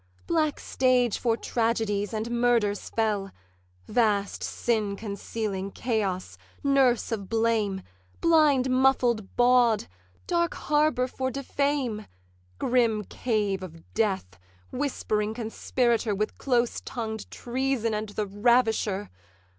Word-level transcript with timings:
Black 0.25 0.59
stage 0.59 1.19
for 1.19 1.37
tragedies 1.37 2.11
and 2.11 2.31
murders 2.31 2.89
fell! 2.89 3.29
Vast 3.87 4.41
sin 4.41 4.95
concealing 4.95 5.69
chaos! 5.69 6.39
nurse 6.63 7.11
of 7.11 7.29
blame! 7.29 7.83
Blind 8.19 8.67
muffled 8.67 9.35
bawd! 9.35 9.85
dark 10.25 10.55
harbour 10.55 11.05
for 11.05 11.29
defame! 11.29 12.07
Grim 12.57 13.03
cave 13.03 13.61
of 13.61 13.93
death! 13.93 14.39
whispering 14.71 15.35
conspirator 15.35 16.15
With 16.15 16.39
close 16.39 16.81
tongued 16.83 17.29
treason 17.29 17.93
and 17.93 18.09
the 18.09 18.25
ravisher! 18.25 19.11